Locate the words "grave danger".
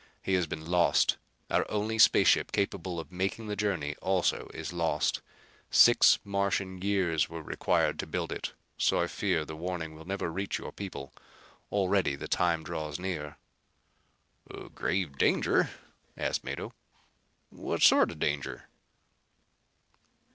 14.69-15.69